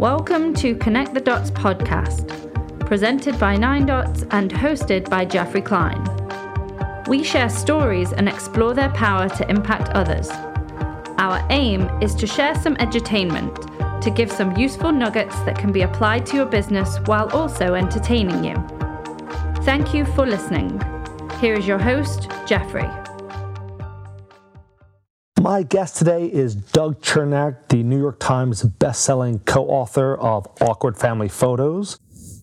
[0.00, 2.26] Welcome to Connect the Dots podcast,
[2.86, 6.02] presented by Nine Dots and hosted by Geoffrey Klein.
[7.06, 10.30] We share stories and explore their power to impact others.
[11.18, 15.82] Our aim is to share some edutainment, to give some useful nuggets that can be
[15.82, 18.54] applied to your business while also entertaining you.
[19.64, 20.80] Thank you for listening.
[21.42, 22.88] Here is your host, Geoffrey.
[25.50, 30.96] My guest today is Doug Chernack, the New York Times bestselling co author of Awkward
[30.96, 31.98] Family Photos.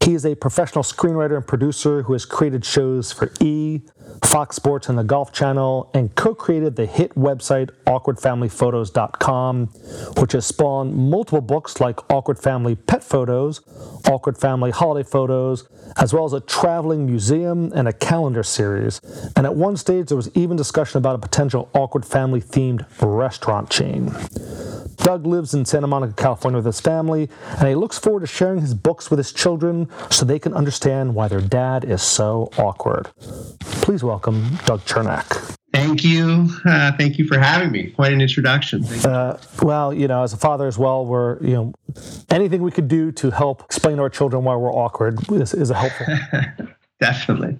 [0.08, 3.82] He is a professional screenwriter and producer who has created shows for E,
[4.24, 9.66] Fox Sports, and the Golf Channel, and co created the hit website awkwardfamilyphotos.com,
[10.18, 13.60] which has spawned multiple books like Awkward Family Pet Photos,
[14.08, 15.68] Awkward Family Holiday Photos,
[15.98, 19.02] as well as a traveling museum and a calendar series.
[19.36, 23.70] And at one stage, there was even discussion about a potential Awkward Family themed restaurant
[23.70, 24.16] chain.
[24.98, 28.62] Doug lives in Santa Monica, California with his family, and he looks forward to sharing
[28.62, 33.10] his books with his children so they can understand why their dad is so awkward.
[33.60, 35.56] Please welcome Doug Chernack.
[35.74, 36.50] Thank you.
[36.66, 37.92] Uh, thank you for having me.
[37.92, 38.84] Quite an introduction.
[38.86, 41.74] Uh, well, you know, as a father as well, we're, you know,
[42.32, 45.70] anything we could do to help explain to our children why we're awkward is, is
[45.70, 46.08] a helpful.
[47.00, 47.60] Definitely.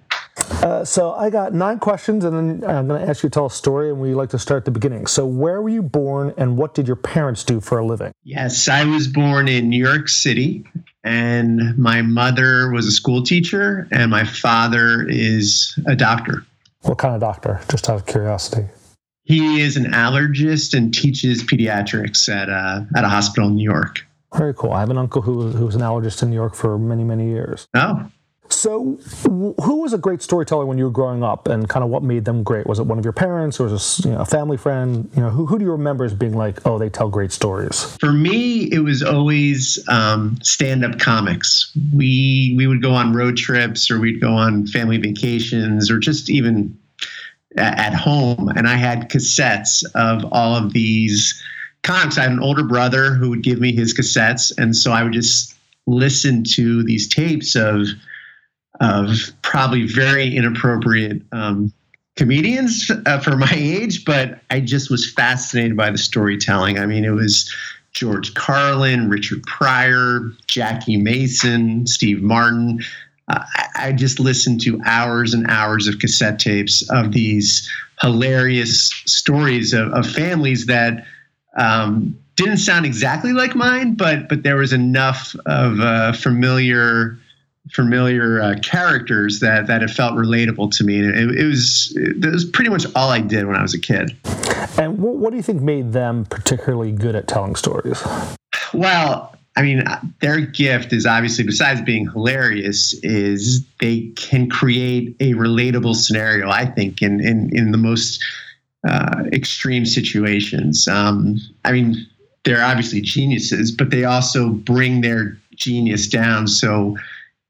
[0.50, 3.46] Uh, so I got nine questions, and then I'm going to ask you to tell
[3.46, 5.06] a story, and we like to start at the beginning.
[5.06, 8.12] So, where were you born, and what did your parents do for a living?
[8.24, 10.64] Yes, I was born in New York City,
[11.04, 16.44] and my mother was a school teacher, and my father is a doctor.
[16.82, 17.60] What kind of doctor?
[17.70, 18.66] Just out of curiosity.
[19.24, 24.06] He is an allergist and teaches pediatrics at a, at a hospital in New York.
[24.34, 24.72] Very cool.
[24.72, 27.28] I have an uncle who, who was an allergist in New York for many, many
[27.28, 27.66] years.
[27.74, 28.10] Oh,
[28.50, 32.02] So, who was a great storyteller when you were growing up, and kind of what
[32.02, 32.66] made them great?
[32.66, 35.10] Was it one of your parents, or was it you know, a family friend?
[35.14, 37.96] You know, who, who do you remember as being like, oh, they tell great stories?
[37.98, 41.76] For me, it was always um, stand-up comics.
[41.94, 46.30] We we would go on road trips, or we'd go on family vacations, or just
[46.30, 46.76] even
[47.56, 51.42] at home, and I had cassettes of all of these
[51.82, 52.18] comics.
[52.18, 55.12] I had an older brother who would give me his cassettes, and so I would
[55.12, 55.54] just
[55.86, 57.86] listen to these tapes of
[58.80, 59.10] of
[59.42, 61.72] probably very inappropriate um,
[62.16, 66.78] comedians uh, for my age, but I just was fascinated by the storytelling.
[66.78, 67.52] I mean, it was
[67.92, 72.80] George Carlin, Richard Pryor, Jackie Mason, Steve Martin.
[73.28, 73.44] Uh,
[73.74, 79.92] I, just listened to hours and hours of cassette tapes of these hilarious stories of,
[79.92, 81.04] of families that
[81.56, 87.18] um, didn't sound exactly like mine, but but there was enough of familiar
[87.72, 90.98] familiar uh, characters that that it felt relatable to me.
[90.98, 93.78] And it, it was it was pretty much all I did when I was a
[93.78, 94.16] kid.
[94.78, 98.02] And what, what do you think made them particularly good at telling stories?
[98.72, 105.16] Well, I mean, uh, their gift is obviously besides being hilarious, is they can create
[105.20, 106.48] a relatable scenario.
[106.48, 108.24] I think in in in the most
[108.86, 110.86] uh, extreme situations.
[110.86, 112.06] Um, I mean,
[112.44, 116.96] they're obviously geniuses, but they also bring their genius down so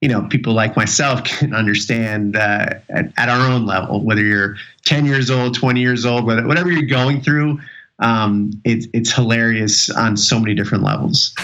[0.01, 4.57] you know people like myself can understand uh, at, at, our own level whether you're
[4.85, 7.59] 10 years old 20 years old whatever you're going through
[8.01, 11.35] um, it, it's hilarious on so many different levels.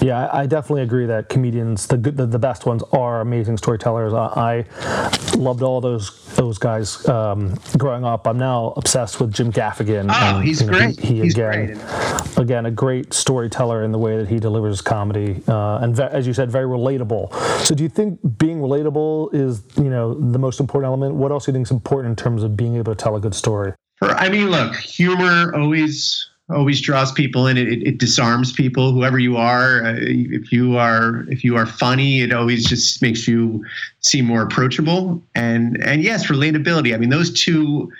[0.00, 4.12] Yeah i definitely agree that comedians the the, the best ones are amazing storytellers.
[4.12, 8.26] I, I loved all those those guys um, growing up.
[8.26, 10.08] I'm now obsessed with jim gaffigan.
[10.10, 10.98] Oh and, he's you know, great.
[10.98, 12.38] he, he he's again great.
[12.38, 16.26] again a great storyteller in the way that he delivers comedy uh, and ve- as
[16.26, 17.32] you said very relatable.
[17.64, 21.14] So do you think being relatable is you know the most important element?
[21.14, 23.20] What else do you think is important in terms of being able to tell a
[23.20, 27.56] good story for, I mean, look, humor always always draws people in.
[27.56, 28.92] It, it, it disarms people.
[28.92, 33.28] Whoever you are, uh, if you are if you are funny, it always just makes
[33.28, 33.64] you
[34.00, 35.22] seem more approachable.
[35.34, 36.94] And and yes, relatability.
[36.94, 37.92] I mean, those two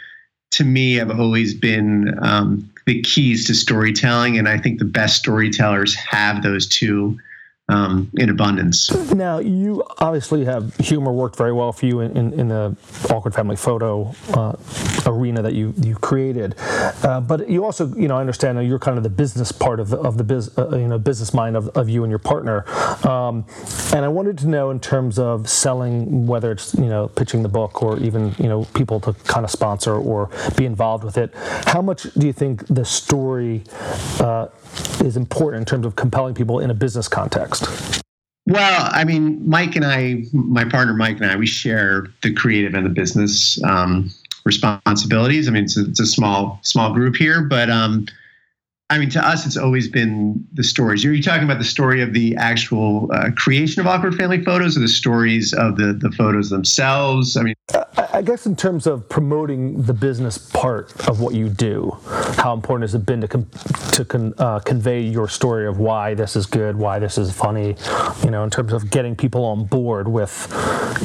[0.53, 5.17] to me have always been um, the keys to storytelling, and I think the best
[5.17, 7.21] storytellers have those two
[7.71, 8.91] um, in abundance.
[9.15, 12.77] Now, you obviously have humor worked very well for you in, in, in the
[13.11, 14.57] awkward family photo uh,
[15.07, 18.97] arena that you you created, uh, but you also, you know, I understand you're kind
[18.97, 21.69] of the business part of the, of the biz, uh, you know, business mind of,
[21.77, 22.69] of you and your partner,
[23.07, 23.45] um,
[23.93, 27.49] and I wanted to know in terms of selling, whether it's you know pitching the
[27.49, 31.33] book or even you know people to kind of sponsor or be involved with it,
[31.67, 33.63] how much do you think the story
[34.19, 34.49] uh,
[35.01, 38.03] is important in terms of compelling people in a business context?
[38.47, 42.75] Well, I mean, Mike and I, my partner Mike and I, we share the creative
[42.75, 44.11] and the business um,
[44.45, 45.47] responsibilities.
[45.47, 48.07] I mean, it's a, it's a, small small group here, but um,
[48.91, 51.05] I mean, to us, it's always been the stories.
[51.05, 54.77] Are you talking about the story of the actual uh, creation of awkward family photos,
[54.77, 57.37] or the stories of the the photos themselves?
[57.37, 57.55] I mean,
[58.13, 61.97] I guess in terms of promoting the business part of what you do,
[62.37, 63.49] how important has it been to com-
[63.93, 67.77] to con- uh, convey your story of why this is good, why this is funny,
[68.25, 70.53] you know, in terms of getting people on board with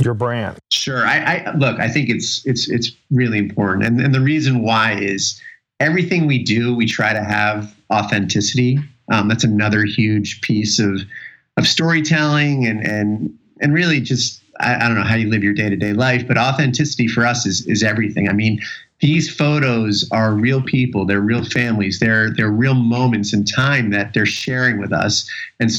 [0.02, 0.58] your brand?
[0.72, 1.06] Sure.
[1.06, 1.80] I, I look.
[1.80, 5.40] I think it's it's it's really important, and and the reason why is
[5.80, 8.80] everything we do, we try to have authenticity.
[9.12, 11.02] Um, that's another huge piece of
[11.58, 15.54] of storytelling and and and really just I, I don't know how you live your
[15.54, 18.30] day to day life, but authenticity for us is is everything.
[18.30, 18.62] I mean,
[19.02, 24.14] these photos are real people, they're real families, they're they're real moments in time that
[24.14, 25.30] they're sharing with us,
[25.60, 25.72] and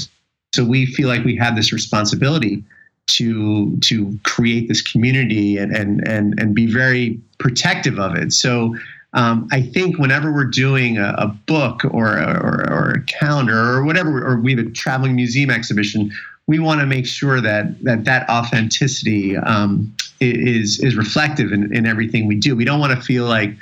[0.54, 2.64] so we feel like we have this responsibility
[3.08, 8.32] to to create this community and and and and be very protective of it.
[8.32, 8.74] So
[9.16, 13.82] um, I think whenever we're doing a, a book or, or, or a calendar or
[13.82, 16.12] whatever, or we have a traveling museum exhibition,
[16.46, 21.86] we want to make sure that that that authenticity um, is is reflective in, in
[21.86, 22.54] everything we do.
[22.54, 23.56] We don't want to feel like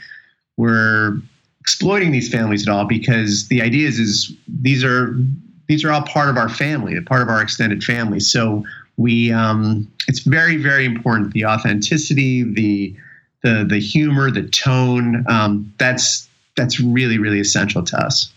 [0.56, 1.18] we're
[1.60, 5.16] exploiting these families at all because the idea is is these are
[5.68, 8.18] these are all part of our family, part of our extended family.
[8.18, 8.64] So
[8.96, 12.96] we um, it's very very important the authenticity, the
[13.44, 15.24] the the humor, the tone.
[15.28, 18.32] Um, that's that's really really essential to us.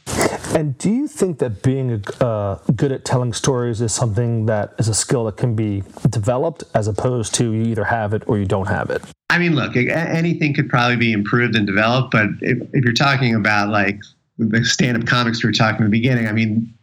[0.55, 4.87] And do you think that being uh, good at telling stories is something that is
[4.87, 8.45] a skill that can be developed as opposed to you either have it or you
[8.45, 9.01] don't have it?
[9.29, 13.35] I mean, look, anything could probably be improved and developed, but if, if you're talking
[13.35, 13.99] about like
[14.37, 16.73] the stand-up comics we were talking in the beginning, I mean,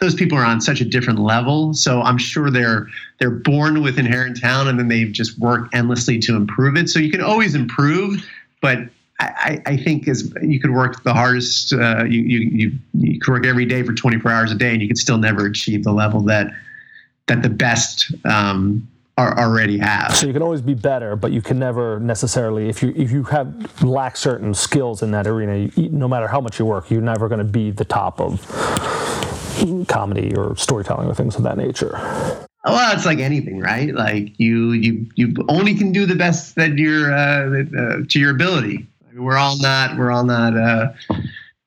[0.00, 1.74] those people are on such a different level.
[1.74, 2.86] So I'm sure they're
[3.18, 6.88] they're born with inherent talent, and then they've just work endlessly to improve it.
[6.88, 8.24] So you can always improve,
[8.60, 8.78] but
[9.20, 13.32] I, I think as you could work the hardest, uh, you, you you you could
[13.32, 15.92] work every day for 24 hours a day, and you could still never achieve the
[15.92, 16.52] level that
[17.26, 18.86] that the best um,
[19.16, 20.14] are already have.
[20.14, 23.24] So you can always be better, but you can never necessarily if you if you
[23.24, 27.02] have lack certain skills in that arena, you, no matter how much you work, you're
[27.02, 28.40] never going to be the top of
[29.86, 31.92] comedy or storytelling or things of that nature.
[32.64, 33.94] Well, it's like anything, right?
[33.94, 38.30] Like you, you, you only can do the best that you're uh, uh, to your
[38.30, 38.86] ability.
[39.14, 40.92] We're all not, we're all not uh,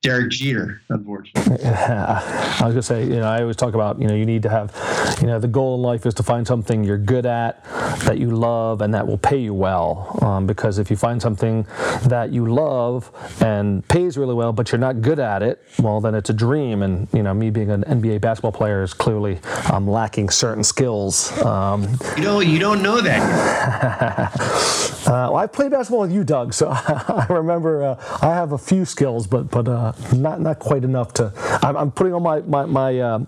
[0.02, 1.58] Derek Jeter, unfortunately.
[1.60, 2.56] Yeah.
[2.60, 4.48] I was gonna say, you know, I always talk about, you know, you need to
[4.48, 4.76] have,
[5.20, 7.62] you know, the goal in life is to find something you're good at,
[8.04, 10.18] that you love, and that will pay you well.
[10.20, 11.68] Um, because if you find something
[12.06, 16.16] that you love and pays really well, but you're not good at it, well, then
[16.16, 16.82] it's a dream.
[16.82, 19.38] And you know, me being an NBA basketball player is clearly
[19.72, 21.30] um, lacking certain skills.
[21.42, 24.32] Um, you know, you don't know that.
[25.06, 28.58] uh, well, I played basketball with you, Doug, so I remember uh, I have a
[28.58, 29.68] few skills, but but.
[29.68, 31.32] Uh, not not quite enough to.
[31.62, 33.18] I'm, I'm putting all my my, my uh,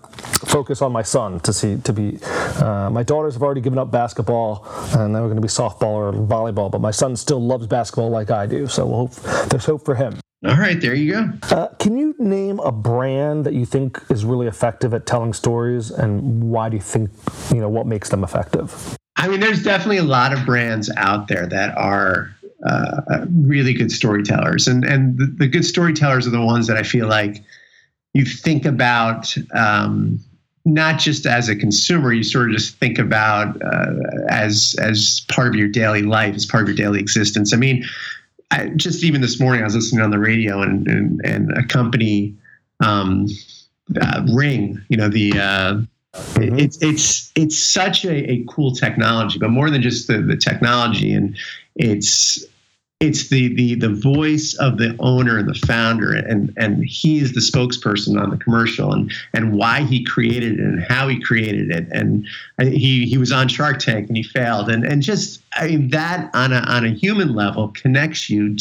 [0.47, 2.19] focus on my son to see to be.
[2.23, 4.67] Uh, my daughters have already given up basketball,
[4.97, 6.71] and now we're going to be softball or volleyball.
[6.71, 9.95] But my son still loves basketball like I do, so we'll hope, there's hope for
[9.95, 10.19] him.
[10.47, 11.31] All right, there you go.
[11.51, 15.91] Uh, can you name a brand that you think is really effective at telling stories,
[15.91, 17.11] and why do you think
[17.51, 18.97] you know what makes them effective?
[19.17, 22.35] I mean, there's definitely a lot of brands out there that are
[22.65, 26.83] uh, really good storytellers, and and the, the, good storytellers are the ones that I
[26.83, 27.43] feel like
[28.13, 29.35] you think about.
[29.55, 30.21] Um,
[30.67, 33.93] not just as a consumer, you sort of just think about uh,
[34.31, 37.53] as as part of your daily life, as part of your daily existence.
[37.53, 37.85] I mean,
[38.51, 41.65] I, just even this morning, I was listening on the radio, and and, and a
[41.65, 42.35] company,
[42.81, 43.27] um,
[44.01, 45.83] uh, Ring, you know the uh,
[46.15, 46.59] Mm-hmm.
[46.59, 51.13] It's it's it's such a, a cool technology, but more than just the, the technology,
[51.13, 51.37] and
[51.75, 52.45] it's
[53.05, 57.41] it's the the the voice of the owner and the founder and and he's the
[57.41, 61.87] spokesperson on the commercial and and why he created it and how he created it.
[61.93, 62.27] And
[62.59, 64.71] he he was on Shark Tank and he failed.
[64.71, 68.57] And and just I mean that on a on a human level connects you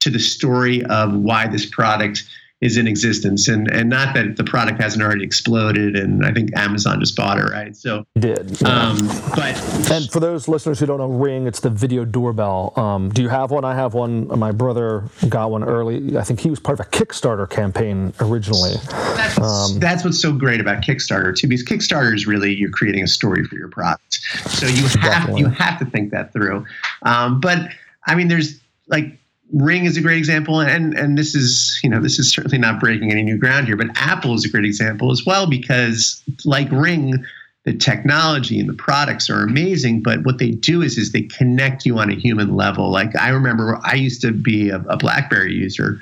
[0.00, 2.24] to the story of why this product
[2.60, 3.48] is in existence.
[3.48, 7.38] And and not that the product hasn't already exploded and I think Amazon just bought
[7.38, 7.76] it right?
[7.76, 8.68] So did yeah.
[8.68, 12.72] um, but and for those listeners who don't know Ring it's the video doorbell.
[12.76, 13.64] Um, do you have one?
[13.64, 14.28] I have one.
[14.38, 16.16] My brother got one early.
[16.16, 18.74] I think he was part of a Kickstarter campaign originally.
[18.88, 23.02] That's, um, that's what's so great about Kickstarter too because Kickstarter is really you're creating
[23.02, 24.20] a story for your product.
[24.46, 25.40] So you have definitely.
[25.42, 26.64] you have to think that through.
[27.02, 27.68] Um, but
[28.06, 29.18] I mean there's like
[29.54, 32.80] Ring is a great example, and and this is you know this is certainly not
[32.80, 36.70] breaking any new ground here, but Apple is a great example as well because like
[36.72, 37.24] Ring,
[37.64, 41.86] the technology and the products are amazing, but what they do is is they connect
[41.86, 42.90] you on a human level.
[42.90, 46.00] Like I remember I used to be a, a BlackBerry user,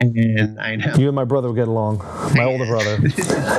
[0.00, 1.98] And I know you and my brother would get along.
[2.34, 2.98] My older brother.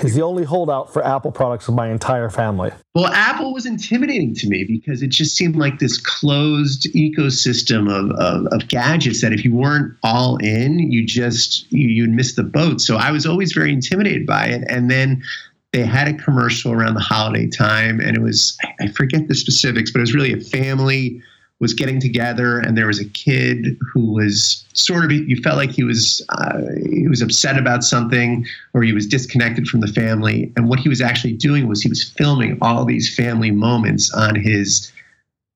[0.03, 2.71] is the only holdout for Apple products of my entire family.
[2.93, 8.11] Well, Apple was intimidating to me because it just seemed like this closed ecosystem of,
[8.19, 12.43] of, of gadgets that if you weren't all in, you just you, you'd miss the
[12.43, 12.81] boat.
[12.81, 14.63] So I was always very intimidated by it.
[14.67, 15.23] And then
[15.71, 19.91] they had a commercial around the holiday time, and it was I forget the specifics,
[19.91, 21.21] but it was really a family
[21.59, 25.71] was getting together and there was a kid who was sort of you felt like
[25.71, 26.59] he was uh,
[26.89, 30.89] he was upset about something or he was disconnected from the family and what he
[30.89, 34.91] was actually doing was he was filming all these family moments on his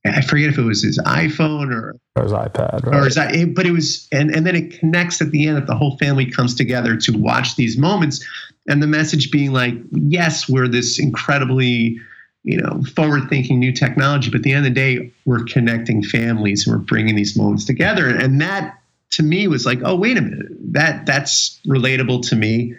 [0.05, 2.95] I forget if it was his iPhone or or his iPad, right?
[2.95, 3.15] or his,
[3.53, 6.25] but it was, and and then it connects at the end that the whole family
[6.25, 8.25] comes together to watch these moments,
[8.67, 11.99] and the message being like, yes, we're this incredibly
[12.43, 14.29] you know, forward-thinking new technology.
[14.29, 17.65] But at the end of the day, we're connecting families and we're bringing these moments
[17.65, 18.07] together.
[18.09, 18.79] And that,
[19.11, 22.75] to me, was like, oh, wait a minute, that that's relatable to me.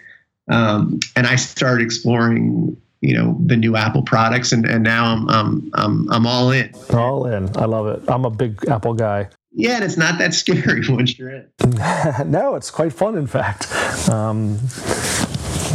[0.49, 5.29] Um, and I started exploring, you know, the new Apple products, and, and now I'm,
[5.29, 6.73] I'm I'm I'm all in.
[6.91, 7.55] All in.
[7.55, 8.03] I love it.
[8.09, 9.29] I'm a big Apple guy.
[9.53, 11.47] Yeah, and it's not that scary once you're in.
[12.31, 13.71] no, it's quite fun, in fact.
[14.09, 14.57] Um,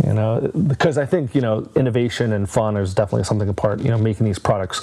[0.05, 3.81] you know, because I think you know innovation and fun is definitely something apart.
[3.81, 4.83] You know, making these products,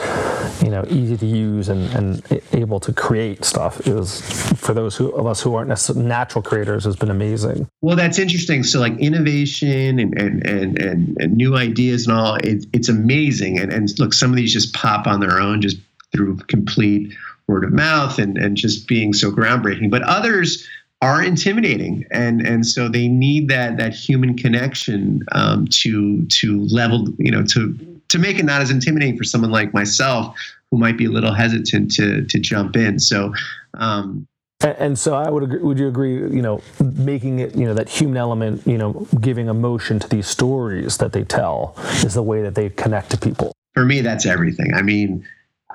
[0.64, 4.22] you know, easy to use and, and able to create stuff is
[4.54, 7.68] for those who, of us who aren't natural creators has been amazing.
[7.82, 8.64] Well, that's interesting.
[8.64, 13.60] So like innovation and and and and, and new ideas and all, it, it's amazing.
[13.60, 15.78] And and look, some of these just pop on their own just
[16.12, 17.14] through complete
[17.48, 19.90] word of mouth and and just being so groundbreaking.
[19.90, 20.68] But others
[21.04, 27.10] are intimidating, and and so they need that that human connection um, to to level
[27.18, 30.34] you know to to make it not as intimidating for someone like myself
[30.72, 33.00] who might be a little hesitant to to jump in.
[33.00, 33.34] So.
[33.76, 34.28] Um,
[34.62, 37.90] and so I would agree, would you agree you know making it you know that
[37.90, 42.42] human element you know giving emotion to these stories that they tell is the way
[42.42, 43.52] that they connect to people.
[43.74, 44.74] For me that's everything.
[44.74, 45.26] I mean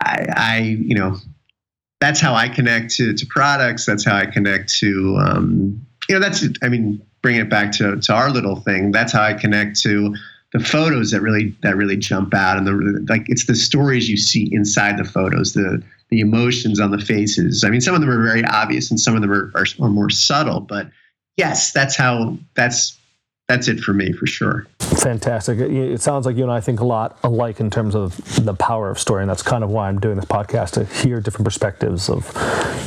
[0.01, 1.19] I I you know
[2.01, 3.87] that's how I connect to, to products.
[3.87, 7.97] That's how I connect to, um, you know, that's, I mean, bring it back to,
[8.01, 10.15] to our little thing, that's how I connect to
[10.53, 12.57] the photos that really, that really jump out.
[12.57, 16.91] And the, like, it's the stories you see inside the photos, the, the emotions on
[16.91, 17.65] the faces.
[17.65, 19.91] I mean, some of them are very obvious and some of them are, are, are
[19.91, 20.89] more subtle, but
[21.37, 22.98] yes, that's how, that's,
[23.49, 24.67] that's it for me for sure.
[24.79, 25.59] Fantastic.
[25.59, 28.91] It sounds like you and I think a lot alike in terms of the power
[28.91, 32.11] of story, and that's kind of why I'm doing this podcast to hear different perspectives
[32.11, 32.27] of,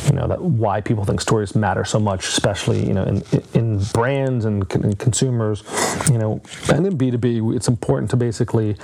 [0.06, 3.24] you know, that why people think stories matter so much, especially you know in
[3.56, 5.64] in brands and consumers,
[6.12, 8.76] you know, and in B2B, it's important to basically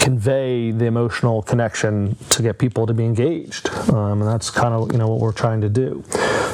[0.00, 4.92] convey the emotional connection to get people to be engaged, um, and that's kind of
[4.92, 6.02] you know what we're trying to do.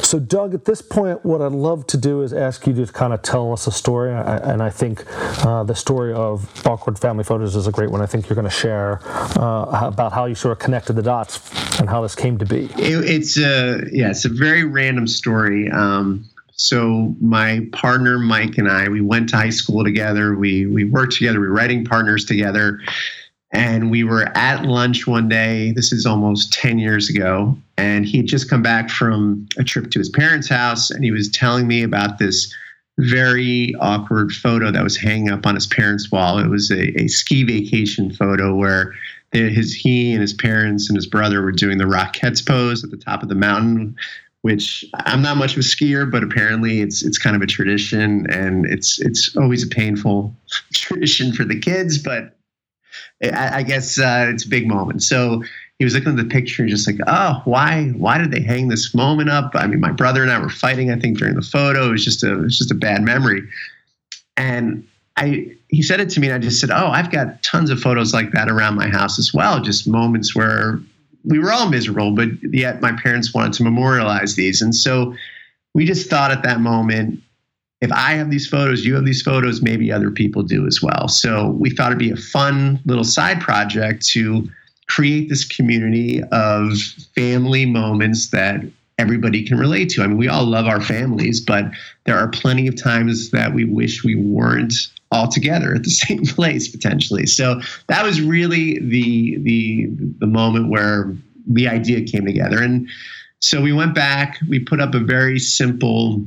[0.03, 3.13] So, Doug, at this point, what I'd love to do is ask you to kind
[3.13, 4.11] of tell us a story.
[4.49, 5.05] And I think
[5.45, 8.01] uh, the story of Awkward Family Photos is a great one.
[8.01, 9.01] I think you're going to share
[9.39, 12.65] uh, about how you sort of connected the dots and how this came to be.
[12.77, 15.71] It, it's a, yeah, it's a very random story.
[15.71, 20.35] Um, so my partner Mike and I, we went to high school together.
[20.35, 21.41] We we worked together.
[21.41, 22.81] We were writing partners together,
[23.53, 25.73] and we were at lunch one day.
[25.73, 27.57] This is almost 10 years ago.
[27.77, 30.91] And he had just come back from a trip to his parents' house.
[30.91, 32.53] And he was telling me about this
[32.99, 36.39] very awkward photo that was hanging up on his parents' wall.
[36.39, 38.95] It was a, a ski vacation photo where
[39.33, 42.97] his he and his parents and his brother were doing the Rockettes pose at the
[42.97, 43.95] top of the mountain,
[44.43, 48.27] which I'm not much of a skier, but apparently it's it's kind of a tradition,
[48.31, 50.35] and it's it's always a painful
[50.73, 52.37] tradition for the kids, but
[53.23, 55.03] I, I guess uh, it's a big moment.
[55.03, 55.43] So
[55.79, 58.69] he was looking at the picture and just like, oh, why why did they hang
[58.69, 59.53] this moment up?
[59.55, 61.89] I mean, my brother and I were fighting, I think, during the photo.
[61.89, 63.43] It was just a it was just a bad memory.
[64.37, 67.71] And I he said it to me and I just said, Oh, I've got tons
[67.71, 69.61] of photos like that around my house as well.
[69.61, 70.81] Just moments where
[71.25, 74.63] we were all miserable, but yet my parents wanted to memorialize these.
[74.63, 75.15] And so
[75.75, 77.21] we just thought at that moment,
[77.81, 81.07] if I have these photos, you have these photos, maybe other people do as well.
[81.07, 84.49] So we thought it'd be a fun little side project to
[84.89, 86.79] create this community of
[87.15, 88.63] family moments that
[88.99, 90.03] everybody can relate to.
[90.03, 91.67] I mean, we all love our families, but
[92.05, 94.75] there are plenty of times that we wish we weren't
[95.11, 97.27] all together at the same place potentially.
[97.27, 101.15] So that was really the the the moment where
[101.47, 102.63] the idea came together.
[102.63, 102.89] And
[103.41, 106.27] so we went back, we put up a very simple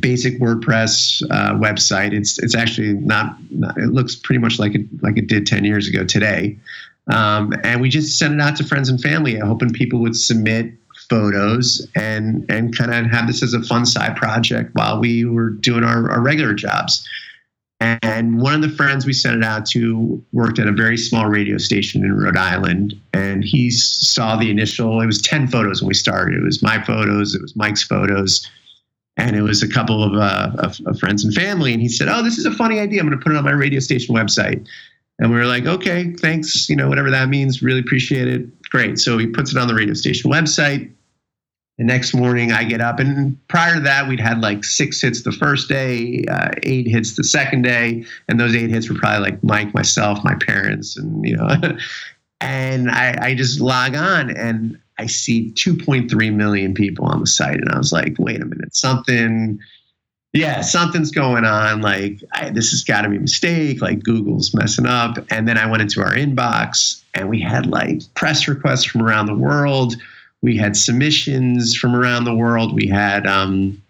[0.00, 2.12] basic WordPress uh, website.
[2.12, 5.64] It's it's actually not, not, It looks pretty much like it like it did ten
[5.64, 6.58] years ago today.
[7.08, 10.72] Um, and we just sent it out to friends and family, hoping people would submit
[11.08, 15.50] photos and and kind of have this as a fun side project while we were
[15.50, 17.06] doing our, our regular jobs.
[17.80, 21.26] And one of the friends we sent it out to worked at a very small
[21.26, 22.94] radio station in Rhode Island.
[23.12, 26.38] And he saw the initial, it was 10 photos when we started.
[26.38, 28.48] It was my photos, it was Mike's photos,
[29.16, 31.72] and it was a couple of, uh, of, of friends and family.
[31.72, 33.00] And he said, Oh, this is a funny idea.
[33.00, 34.64] I'm going to put it on my radio station website.
[35.18, 38.62] And we were like, okay, thanks, you know, whatever that means, really appreciate it.
[38.70, 38.98] Great.
[38.98, 40.90] So he puts it on the radio station website.
[41.78, 45.22] The next morning, I get up, and prior to that, we'd had like six hits
[45.22, 49.30] the first day, uh, eight hits the second day, and those eight hits were probably
[49.30, 51.48] like Mike, myself, my parents, and you know.
[52.42, 57.56] and I, I just log on, and I see 2.3 million people on the site,
[57.56, 59.58] and I was like, wait a minute, something
[60.32, 61.82] yeah, something's going on.
[61.82, 63.82] Like, I, this has got to be a mistake.
[63.82, 65.18] Like, Google's messing up.
[65.30, 69.26] And then I went into our inbox and we had like press requests from around
[69.26, 69.94] the world.
[70.40, 72.74] We had submissions from around the world.
[72.74, 73.82] We had, um,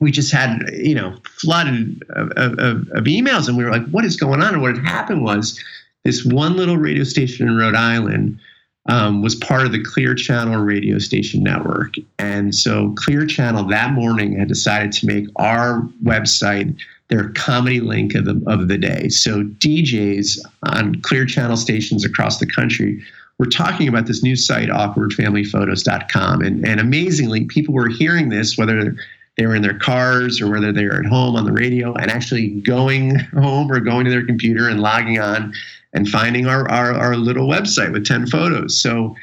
[0.00, 3.48] we just had, you know, flooded of, of, of emails.
[3.48, 4.54] And we were like, what is going on?
[4.54, 5.58] And what had happened was
[6.04, 8.38] this one little radio station in Rhode Island
[8.86, 11.94] um, was part of the Clear Channel radio station network.
[12.18, 18.14] And so Clear Channel that morning had decided to make our website their comedy link
[18.14, 19.08] of the, of the day.
[19.08, 23.02] So DJs on Clear Channel stations across the country
[23.38, 26.42] were talking about this new site, awkwardfamilyphotos.com.
[26.42, 28.94] And, and amazingly, people were hearing this, whether
[29.36, 32.10] they were in their cars or whether they were at home on the radio, and
[32.10, 35.54] actually going home or going to their computer and logging on
[35.98, 38.80] and finding our, our, our little website with 10 photos.
[38.80, 39.16] So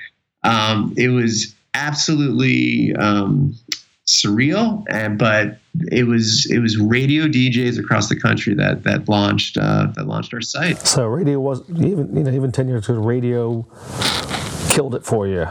[0.43, 3.55] um, it was absolutely um,
[4.05, 5.57] surreal, and but
[5.91, 10.33] it was it was radio DJs across the country that that launched uh, that launched
[10.33, 10.77] our site.
[10.79, 13.65] So radio was even you know even ten years ago, radio
[14.69, 15.47] killed it for you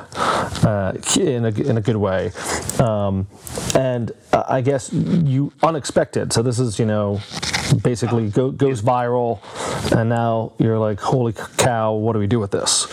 [0.65, 2.31] uh, in, a, in a good way.
[2.79, 3.27] Um,
[3.75, 6.33] and I guess you unexpected.
[6.35, 7.21] So this is, you know,
[7.73, 9.41] basically go, goes viral,
[9.97, 12.87] and now you're like, holy cow, what do we do with this?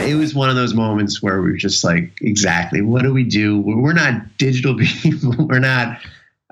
[0.00, 3.24] It was one of those moments where we were just like, exactly, what do we
[3.24, 3.60] do?
[3.60, 5.46] We're not digital people.
[5.46, 5.98] We're not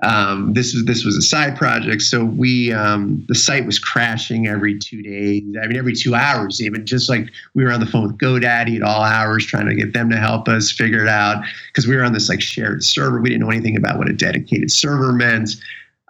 [0.03, 4.45] um, this was this was a side project, so we um, the site was crashing
[4.45, 5.43] every two days.
[5.61, 8.75] I mean, every two hours, even just like we were on the phone with GoDaddy
[8.75, 11.95] at all hours, trying to get them to help us figure it out because we
[11.95, 13.21] were on this like shared server.
[13.21, 15.51] We didn't know anything about what a dedicated server meant,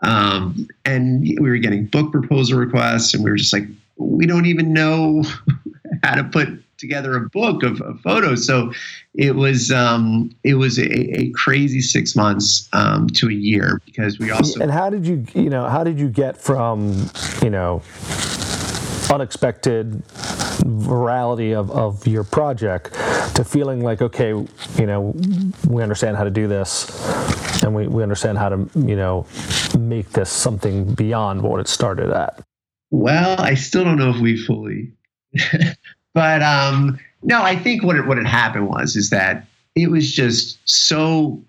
[0.06, 3.64] um, and we were getting book proposal requests, and we were just like,
[3.98, 5.24] we don't even know
[6.04, 8.46] how to put together a book of, of photos.
[8.46, 8.72] So
[9.16, 14.20] it was um, it was a, a, crazy six months um, to a year because
[14.20, 14.60] we also.
[14.62, 17.10] And how did you you know how did you get from
[17.42, 17.82] you know
[19.12, 20.04] unexpected
[20.66, 22.94] virality of, of your project
[23.36, 25.16] to feeling like okay you know
[25.68, 26.90] we understand how to do this
[27.66, 29.26] and we, we understand how to you know
[29.78, 32.42] make this something beyond what it started at
[32.92, 34.92] well i still don't know if we fully
[36.14, 40.12] but um, no, I think what it, what had happened was is that it was
[40.12, 41.44] just so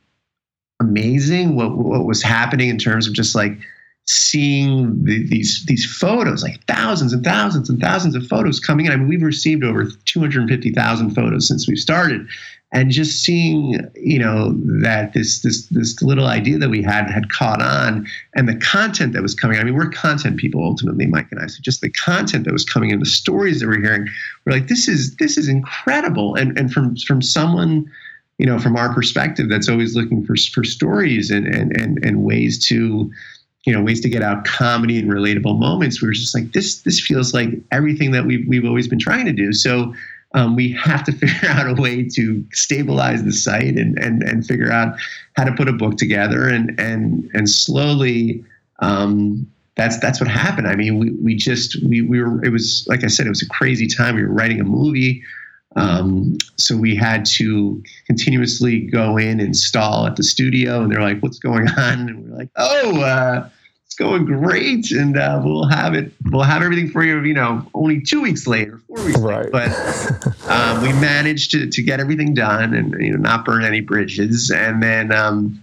[0.80, 3.58] amazing what what was happening in terms of just like
[4.06, 8.92] seeing the, these these photos, like thousands and thousands and thousands of photos coming in.
[8.92, 12.26] I mean, we've received over 250,000 photos since we started,
[12.72, 14.52] and just seeing you know
[14.82, 19.12] that this this this little idea that we had had caught on and the content
[19.12, 21.90] that was coming i mean we're content people ultimately mike and i so just the
[21.90, 24.08] content that was coming in the stories that we're hearing
[24.44, 26.34] we're like this is this is incredible.
[26.34, 27.90] And and from from someone
[28.38, 32.24] you know from our perspective that's always looking for for stories and and and, and
[32.24, 33.10] ways to
[33.64, 36.82] you know ways to get out comedy and relatable moments we were just like this
[36.82, 39.52] this feels like everything that we've, we've always been trying to do.
[39.52, 39.94] So
[40.36, 44.46] um, we have to figure out a way to stabilize the site and, and, and
[44.46, 44.96] figure out
[45.34, 48.44] how to put a book together and, and, and slowly,
[48.78, 50.68] um, that's, that's what happened.
[50.68, 53.42] I mean, we, we just, we, we were, it was, like I said, it was
[53.42, 54.14] a crazy time.
[54.14, 55.22] We were writing a movie.
[55.74, 61.02] Um, so we had to continuously go in and stall at the studio and they're
[61.02, 62.08] like, what's going on?
[62.08, 63.50] And we're like, oh, uh,
[63.96, 66.12] going great, and uh, we'll have it.
[66.26, 67.20] We'll have everything for you.
[67.22, 69.52] You know, only two weeks later, four weeks right.
[69.52, 70.20] later.
[70.22, 73.80] But um, we managed to to get everything done, and you know, not burn any
[73.80, 74.50] bridges.
[74.50, 75.62] And then um,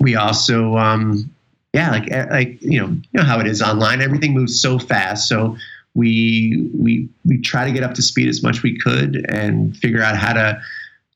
[0.00, 1.30] we also, um,
[1.72, 4.00] yeah, like eh, like you know, you know how it is online.
[4.00, 5.56] Everything moves so fast, so.
[5.98, 10.02] We, we we try to get up to speed as much we could and figure
[10.02, 10.60] out how to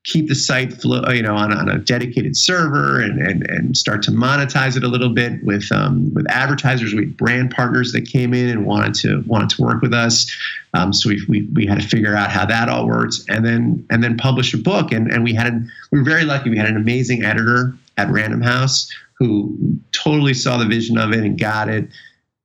[0.04, 4.02] keep the site flow, you know, on, on a dedicated server and, and and start
[4.02, 6.94] to monetize it a little bit with um, with advertisers.
[6.94, 10.30] We had brand partners that came in and wanted to wanted to work with us.
[10.72, 13.86] Um, so we, we we had to figure out how that all works, and then
[13.90, 14.92] and then publish a book.
[14.92, 16.50] And and we had an, we were very lucky.
[16.50, 19.54] We had an amazing editor at Random House who
[19.92, 21.88] totally saw the vision of it and got it.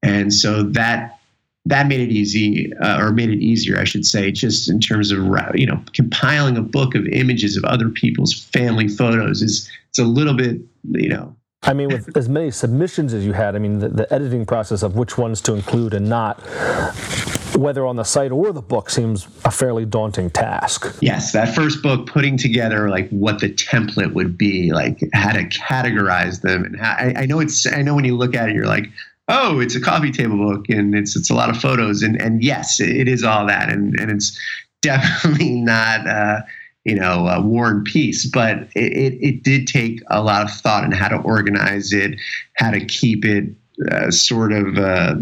[0.03, 1.14] And so that
[1.65, 5.11] that made it easy, uh, or made it easier, I should say, just in terms
[5.11, 5.19] of
[5.55, 10.03] you know compiling a book of images of other people's family photos is it's a
[10.03, 11.35] little bit you know.
[11.63, 14.83] I mean, with as many submissions as you had, I mean, the, the editing process
[14.83, 16.39] of which ones to include and not,
[17.55, 20.95] whether on the site or the book, seems a fairly daunting task.
[21.01, 25.43] Yes, that first book, putting together like what the template would be, like how to
[25.45, 27.65] categorize them, and how, I, I know it's.
[27.65, 28.87] I know when you look at it, you're like,
[29.27, 32.43] oh, it's a coffee table book and it's it's a lot of photos and and
[32.43, 34.39] yes, it is all that and and it's
[34.81, 36.41] definitely not uh,
[36.83, 40.51] you know uh, war and peace, but it, it, it did take a lot of
[40.51, 42.19] thought in how to organize it,
[42.57, 43.45] how to keep it
[43.91, 45.15] uh, sort of uh,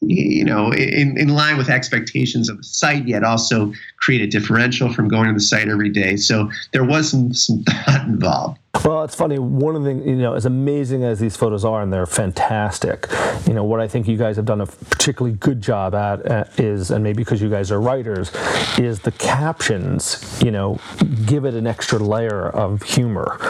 [0.00, 4.92] you know, in, in line with expectations of the site, yet also create a differential
[4.92, 6.16] from going to the site every day.
[6.16, 8.58] So there was some, some thought involved.
[8.84, 9.38] Well, it's funny.
[9.38, 13.08] One of the you know, as amazing as these photos are, and they're fantastic.
[13.46, 16.44] You know, what I think you guys have done a particularly good job at uh,
[16.56, 18.30] is, and maybe because you guys are writers,
[18.78, 20.40] is the captions.
[20.42, 20.78] You know,
[21.26, 23.42] give it an extra layer of humor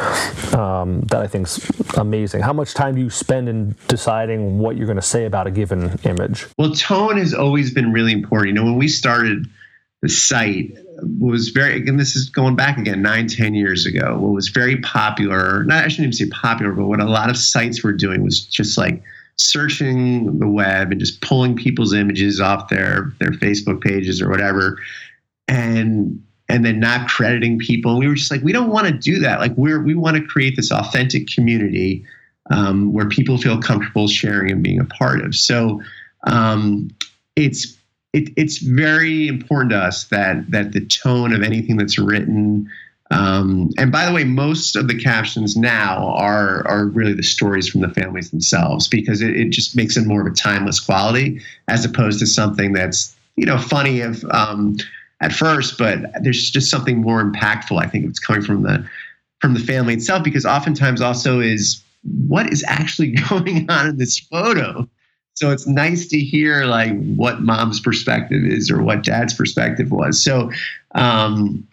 [0.56, 2.40] um, that I think's amazing.
[2.40, 5.50] How much time do you spend in deciding what you're going to say about a
[5.50, 6.46] given image?
[6.56, 8.48] Well, tone has always been really important.
[8.48, 9.48] You know, when we started
[10.02, 10.72] the site
[11.18, 14.78] was very again this is going back again nine ten years ago what was very
[14.80, 18.22] popular not i shouldn't even say popular but what a lot of sites were doing
[18.22, 19.02] was just like
[19.36, 24.78] searching the web and just pulling people's images off their their facebook pages or whatever
[25.48, 27.98] and and then not crediting people.
[27.98, 29.40] We were just like we don't want to do that.
[29.40, 32.04] Like we're we want to create this authentic community
[32.50, 35.34] um, where people feel comfortable sharing and being a part of.
[35.34, 35.80] So
[36.26, 36.90] um,
[37.36, 37.76] it's
[38.12, 42.68] it, it's very important to us that that the tone of anything that's written
[43.10, 47.68] um, and by the way, most of the captions now are are really the stories
[47.68, 51.40] from the families themselves because it, it just makes it more of a timeless quality
[51.66, 54.76] as opposed to something that's you know funny if, um,
[55.20, 57.82] at first, but there's just something more impactful.
[57.82, 58.88] I think it's coming from the
[59.40, 61.82] from the family itself because oftentimes also is
[62.28, 64.88] what is actually going on in this photo
[65.40, 70.22] so it's nice to hear like what mom's perspective is or what dad's perspective was.
[70.22, 70.50] So
[70.94, 71.66] um,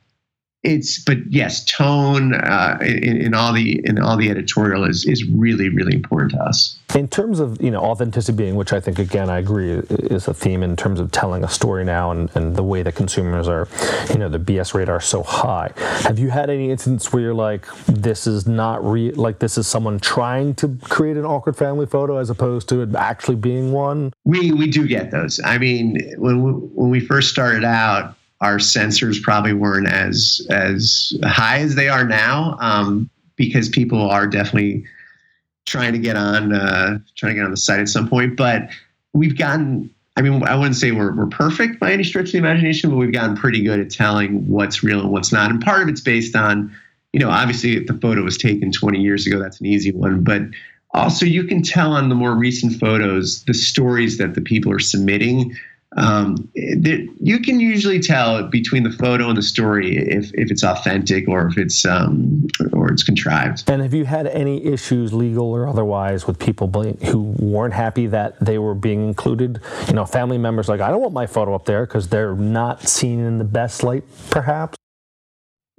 [0.68, 5.24] it's but yes tone uh, in, in, all the in all the editorial is is
[5.26, 6.78] really really important to us.
[6.94, 10.34] In terms of you know authenticity being which i think again i agree is a
[10.34, 13.68] theme in terms of telling a story now and, and the way that consumers are
[14.10, 15.72] you know the bs radar so high.
[16.02, 19.68] Have you had any instance where you're like this is not re like this is
[19.68, 24.14] someone trying to create an awkward family photo as opposed to it actually being one?
[24.26, 25.40] We we do get those.
[25.44, 31.14] I mean when we, when we first started out our sensors probably weren't as as
[31.24, 34.86] high as they are now um, because people are definitely
[35.66, 38.36] trying to get on uh, trying to get on the site at some point.
[38.36, 38.70] But
[39.14, 39.94] we've gotten.
[40.16, 42.96] I mean, I wouldn't say we're, we're perfect by any stretch of the imagination, but
[42.96, 45.52] we've gotten pretty good at telling what's real and what's not.
[45.52, 46.76] And part of it's based on,
[47.14, 50.24] you know, obviously if the photo was taken 20 years ago, that's an easy one.
[50.24, 50.42] But
[50.96, 54.80] also, you can tell on the more recent photos the stories that the people are
[54.80, 55.56] submitting
[55.98, 61.28] um, you can usually tell between the photo and the story if, if it's authentic
[61.28, 63.64] or if it's um, or it's contrived.
[63.68, 68.40] And have you had any issues, legal or otherwise, with people who weren't happy that
[68.40, 69.60] they were being included?
[69.88, 72.88] You know, family members like, I don't want my photo up there because they're not
[72.88, 74.77] seen in the best light, perhaps.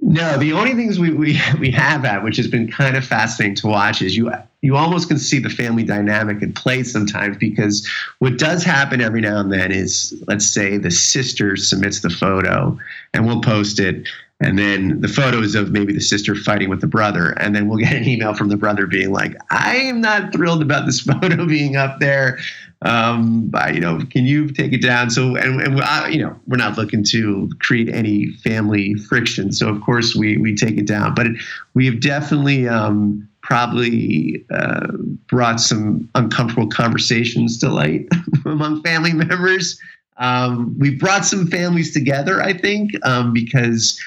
[0.01, 3.55] No, the only things we, we, we have at, which has been kind of fascinating
[3.55, 4.31] to watch, is you
[4.61, 7.87] you almost can see the family dynamic at play sometimes because
[8.19, 12.77] what does happen every now and then is let's say the sister submits the photo
[13.13, 14.07] and we'll post it
[14.41, 17.77] and then the photos of maybe the sister fighting with the brother and then we'll
[17.77, 21.45] get an email from the brother being like i am not thrilled about this photo
[21.45, 22.37] being up there
[22.81, 25.09] um, but, you know, can you take it down?
[25.09, 29.51] So, and, and I, you know, we're not looking to create any family friction.
[29.51, 31.13] So, of course, we we take it down.
[31.13, 31.27] But
[31.73, 34.87] we have definitely um, probably uh,
[35.27, 38.07] brought some uncomfortable conversations to light
[38.45, 39.79] among family members.
[40.17, 43.99] Um, we've brought some families together, I think, um, because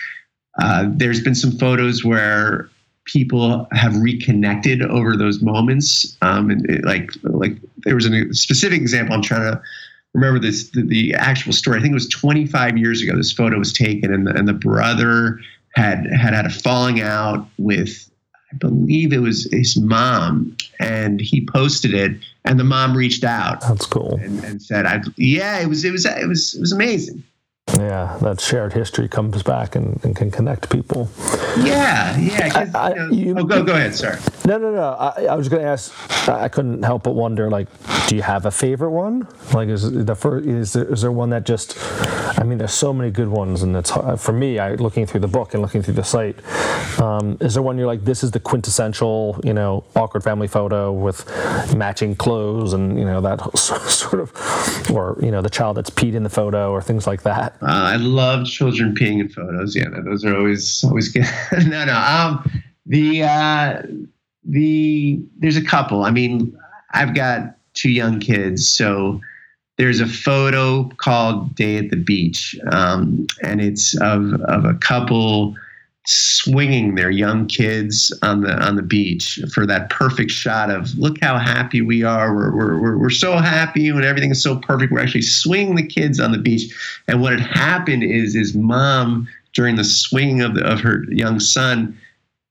[0.60, 2.70] uh, there's been some photos where
[3.04, 6.16] people have reconnected over those moments.
[6.22, 9.14] Um, and it, like like there was a specific example.
[9.14, 9.62] I'm trying to
[10.14, 11.78] remember this the, the, actual story.
[11.78, 13.16] I think it was 25 years ago.
[13.16, 15.40] This photo was taken, and the, and the brother
[15.74, 18.10] had had had a falling out with
[18.52, 22.12] I believe it was his mom, and he posted it,
[22.44, 23.62] and the mom reached out.
[23.62, 24.18] That's cool.
[24.22, 27.24] And, and said, "I yeah, it was it was it was it was amazing."
[27.78, 31.08] Yeah, that shared history comes back and, and can connect people.
[31.58, 32.68] Yeah, yeah.
[32.74, 33.94] I, I, you oh, go go ahead.
[33.94, 34.90] sir No, no, no.
[34.92, 35.92] I, I was going to ask.
[36.28, 37.50] I couldn't help but wonder.
[37.50, 37.68] Like,
[38.08, 39.26] do you have a favorite one?
[39.54, 41.78] Like, is the first is there, is there one that just?
[42.38, 44.58] I mean, there's so many good ones, and it's for me.
[44.58, 46.36] I looking through the book and looking through the site.
[47.00, 50.92] Um, is there one you're like, this is the quintessential, you know, awkward family photo
[50.92, 51.26] with
[51.74, 56.14] matching clothes and you know that sort of, or you know, the child that's peed
[56.14, 57.51] in the photo or things like that.
[57.60, 59.76] Uh, I love children peeing in photos.
[59.76, 61.26] Yeah, those are always always good.
[61.66, 61.96] no, no.
[61.96, 63.82] Um, the uh,
[64.44, 66.04] the there's a couple.
[66.04, 66.56] I mean,
[66.92, 69.20] I've got two young kids, so
[69.78, 75.54] there's a photo called "Day at the Beach," um, and it's of of a couple
[76.04, 81.16] swinging their young kids on the on the beach for that perfect shot of look
[81.20, 82.34] how happy we are.
[82.34, 84.92] We're, we're, we're, so happy and everything is so perfect.
[84.92, 86.74] We're actually swinging the kids on the beach.
[87.06, 91.38] And what had happened is his mom during the swinging of, the, of her young
[91.38, 91.96] son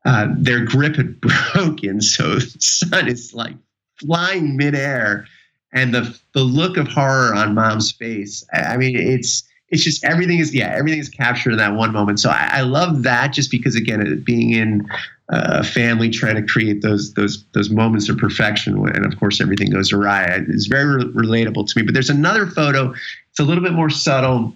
[0.06, 1.20] uh, their grip had
[1.54, 2.02] broken.
[2.02, 3.56] So son is like
[3.98, 5.26] flying midair.
[5.74, 10.39] And the the look of horror on mom's face i mean it's it's just everything
[10.39, 12.19] is yeah everything is captured in that one moment.
[12.19, 14.88] So i, I love that just because again being in
[15.29, 19.69] a family trying to create those those those moments of perfection and of course everything
[19.69, 21.84] goes awry it's very re- relatable to me.
[21.84, 24.53] But there's another photo it's a little bit more subtle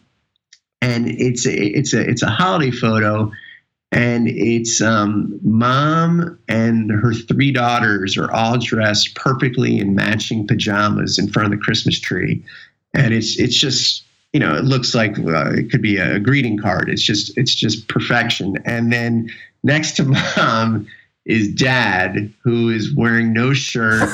[0.82, 3.32] and it's a, it's a it's a holiday photo
[3.92, 11.18] and it's um, mom and her three daughters are all dressed perfectly in matching pajamas
[11.18, 12.44] in front of the christmas tree
[12.94, 14.04] and it's it's just
[14.36, 16.90] you know, it looks like uh, it could be a greeting card.
[16.90, 18.58] It's just it's just perfection.
[18.66, 19.32] And then
[19.64, 20.04] next to
[20.36, 20.88] mom
[21.24, 24.10] is dad, who is wearing no shirt.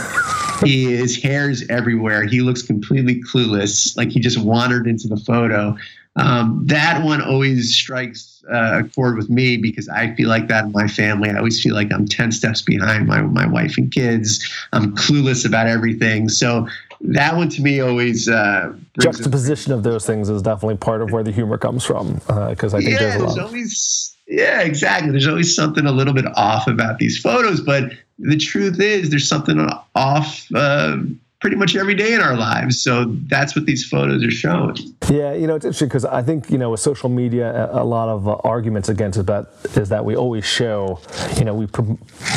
[0.63, 2.23] he his hair's everywhere.
[2.27, 5.75] He looks completely clueless, like he just wandered into the photo.
[6.17, 10.65] Um, that one always strikes uh, a chord with me because I feel like that
[10.65, 11.31] in my family.
[11.31, 14.47] I always feel like I'm 10 steps behind my, my wife and kids.
[14.71, 16.29] I'm clueless about everything.
[16.29, 16.67] So
[17.03, 21.23] that one to me always uh, juxtaposition of those things is definitely part of where
[21.23, 22.15] the humor comes from
[22.49, 25.11] because uh, I think yeah, there's, there's always yeah exactly.
[25.11, 29.27] There's always something a little bit off about these photos but the truth is there's
[29.27, 30.97] something off uh,
[31.41, 32.81] pretty much every day in our lives.
[32.81, 34.77] So that's what these photos are showing.
[35.09, 38.09] Yeah, you know, it's interesting because I think, you know, with social media, a, lot
[38.09, 41.01] of uh, arguments against it that is that we always show,
[41.37, 41.67] you know, we,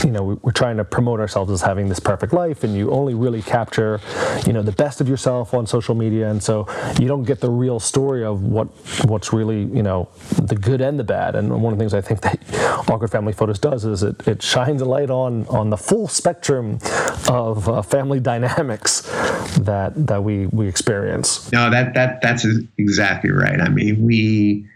[0.03, 3.12] you know, we're trying to promote ourselves as having this perfect life and you only
[3.12, 4.01] really capture,
[4.47, 6.31] you know, the best of yourself on social media.
[6.31, 6.67] And so
[6.99, 8.69] you don't get the real story of what,
[9.05, 10.09] what's really, you know,
[10.43, 11.37] the good and the bad.
[11.37, 12.40] And one of the things I think that
[12.88, 16.79] Awkward Family Photos does is it, it shines a light on, on the full spectrum
[17.29, 21.51] of uh, family dynamics that that we we experience.
[21.53, 22.47] No, that that that's
[22.79, 23.61] exactly right.
[23.61, 24.67] I mean, we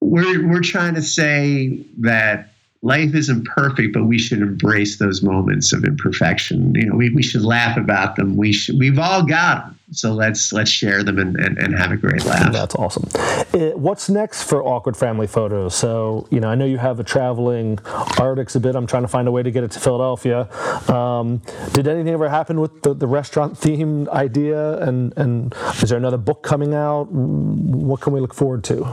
[0.00, 5.72] we're we're trying to say that life isn't perfect, but we should embrace those moments
[5.72, 6.74] of imperfection.
[6.74, 8.36] You know, we, we should laugh about them.
[8.36, 9.78] We should we've all got them.
[9.92, 12.50] So let's let's share them and, and, and have a great laugh.
[12.52, 13.08] That's awesome.
[13.52, 15.74] Uh, what's next for Awkward Family Photos?
[15.74, 17.78] So, you know, I know you have a traveling
[18.18, 18.74] art exhibit.
[18.74, 20.48] I'm trying to find a way to get it to Philadelphia.
[20.90, 24.78] Um, did anything ever happen with the, the restaurant theme idea?
[24.78, 27.12] And, and is there another book coming out?
[27.12, 28.86] What can we look forward to?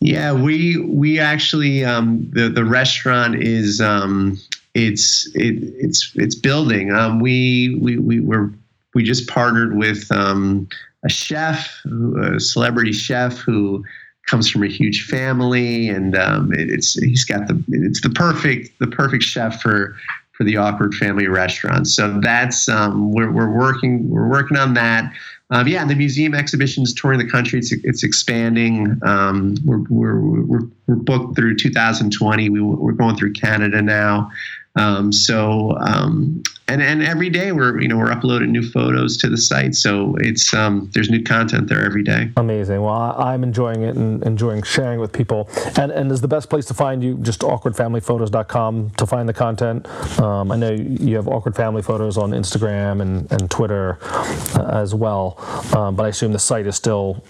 [0.00, 4.38] Yeah, we we actually um, the the restaurant is um,
[4.74, 6.92] it's it, it's it's building.
[6.92, 8.52] Um, we we we were
[8.94, 10.68] we just partnered with um,
[11.04, 11.80] a chef,
[12.22, 13.84] a celebrity chef who
[14.26, 18.78] comes from a huge family, and um, it, it's he's got the it's the perfect
[18.78, 19.96] the perfect chef for
[20.32, 21.86] for the awkward family restaurant.
[21.86, 25.12] So that's um, we're we're working we're working on that.
[25.50, 27.58] Um, yeah, and the museum exhibition is touring the country.
[27.58, 28.98] It's, it's expanding.
[29.04, 32.48] Um, we're, we're, we're, we're, booked through 2020.
[32.48, 34.30] We, we're going through Canada now.
[34.76, 39.28] Um, so um, and and every day we're you know we're uploading new photos to
[39.28, 42.30] the site, so it's um, there's new content there every day.
[42.36, 42.80] Amazing.
[42.82, 45.48] Well, I'm enjoying it and enjoying sharing with people.
[45.76, 49.88] And and is the best place to find you just awkwardfamilyphotos.com to find the content.
[50.18, 53.98] Um, I know you have awkward family photos on Instagram and and Twitter
[54.56, 55.36] uh, as well,
[55.76, 57.22] um, but I assume the site is still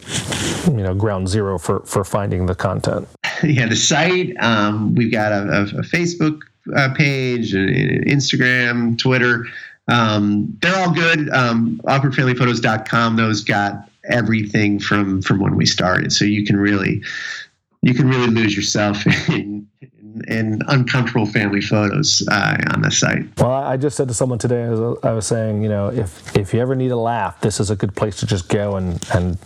[0.66, 3.09] you know ground zero for for finding the content.
[3.42, 4.33] Yeah, the site.
[4.38, 6.42] Um, we've got a, a, a Facebook
[6.74, 9.46] uh, page, Instagram, Twitter.
[9.88, 11.29] Um, they're all good.
[11.31, 13.16] Um, awkwardfamilyphotos.com.
[13.16, 17.03] Those got everything from from when we started, so you can really
[17.83, 19.68] you can really lose yourself in
[20.29, 23.24] and uncomfortable family photos uh, on the site.
[23.38, 26.37] Well, I just said to someone today, I was, I was saying, you know, if
[26.37, 29.05] if you ever need a laugh, this is a good place to just go and
[29.14, 29.38] and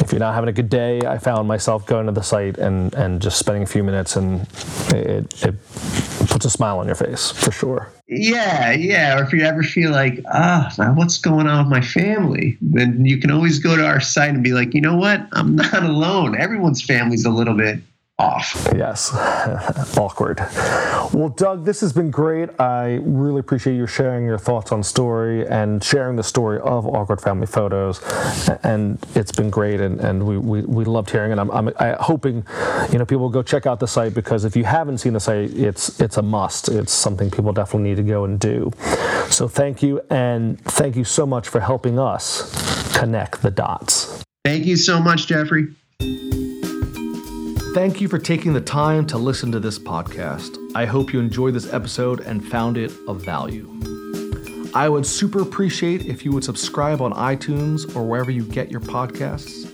[0.00, 2.92] if you're not having a good day, I found myself going to the site and,
[2.94, 4.42] and just spending a few minutes and
[4.88, 5.54] it, it
[6.28, 7.90] puts a smile on your face for sure.
[8.06, 9.18] Yeah, yeah.
[9.18, 12.58] Or if you ever feel like, ah, oh, what's going on with my family?
[12.60, 15.26] Then you can always go to our site and be like, you know what?
[15.32, 16.38] I'm not alone.
[16.38, 17.78] Everyone's family's a little bit
[18.18, 18.68] off.
[18.76, 19.12] Yes,
[19.98, 20.38] awkward.
[21.12, 22.48] Well, Doug, this has been great.
[22.60, 27.20] I really appreciate you sharing your thoughts on story and sharing the story of awkward
[27.20, 28.00] family photos.
[28.62, 31.38] And it's been great, and, and we, we, we loved hearing it.
[31.38, 32.46] I'm, I'm I, hoping,
[32.92, 35.20] you know, people will go check out the site because if you haven't seen the
[35.20, 36.68] site, it's it's a must.
[36.68, 38.70] It's something people definitely need to go and do.
[39.28, 44.22] So thank you, and thank you so much for helping us connect the dots.
[44.44, 45.74] Thank you so much, Geoffrey.
[47.74, 50.56] Thank you for taking the time to listen to this podcast.
[50.76, 53.68] I hope you enjoyed this episode and found it of value.
[54.72, 58.80] I would super appreciate if you would subscribe on iTunes or wherever you get your
[58.80, 59.66] podcasts.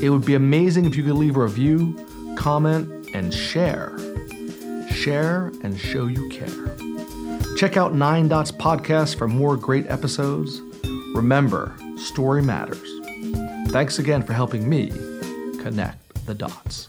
[0.00, 1.96] It would be amazing if you could leave a review,
[2.38, 3.98] comment, and share.
[4.88, 6.76] Share and show you care.
[7.56, 10.60] Check out Nine Dots Podcast for more great episodes.
[11.12, 12.88] Remember, story matters.
[13.72, 14.90] Thanks again for helping me
[15.60, 16.88] connect the dots.